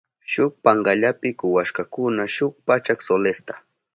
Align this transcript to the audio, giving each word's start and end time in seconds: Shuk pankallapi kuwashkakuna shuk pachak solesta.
Shuk 0.31 0.53
pankallapi 0.63 1.29
kuwashkakuna 1.39 2.23
shuk 2.35 2.53
pachak 2.67 2.99
solesta. 3.07 3.53